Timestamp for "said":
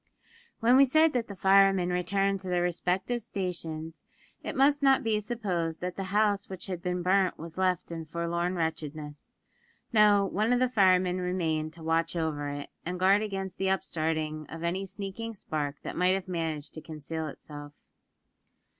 0.85-1.13